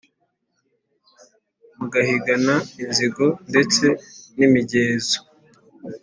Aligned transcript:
mugahigana 1.77 2.55
inzigo 2.81 3.25
ndetse 3.49 3.83
nimigeso 4.37 5.17